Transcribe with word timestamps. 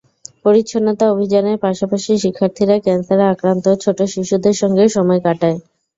পরিচ্ছন্নতা 0.45 1.05
অভিযানের 1.13 1.57
পাশাপাশি 1.65 2.11
শিক্ষার্থীরা 2.23 2.75
ক্যানসারে 2.85 3.23
আক্রান্ত 3.27 3.65
ছোট 3.83 3.97
শিশুদের 4.13 4.55
সঙ্গেও 4.61 4.89
সময় 4.95 5.21
কাটায়। 5.25 5.57